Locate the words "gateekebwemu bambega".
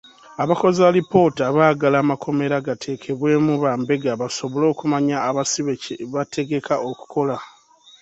2.67-4.11